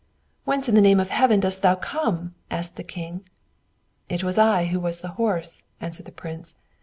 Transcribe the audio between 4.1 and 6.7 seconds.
was I who was the horse," answered the prince.